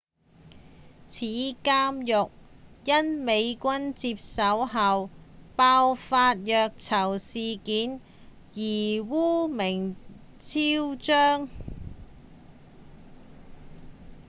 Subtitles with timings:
[1.05, 1.25] 此
[1.61, 2.31] 監獄
[2.85, 5.11] 因美軍接手後
[5.55, 8.01] 爆發的虐囚事件
[8.55, 9.95] 而惡名
[10.39, 11.47] 昭彰